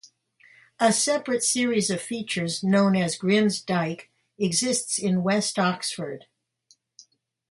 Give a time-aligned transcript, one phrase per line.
[0.79, 6.25] A separate series of features known as Grim's Dyke exists in West Oxford.